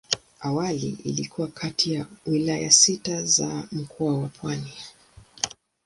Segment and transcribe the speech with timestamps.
[0.39, 4.73] Awali ilikuwa kati ya wilaya sita za Mkoa wa Pwani.